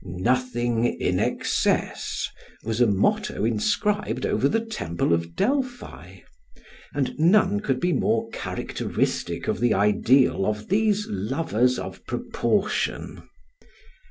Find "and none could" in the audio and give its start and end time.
6.91-7.79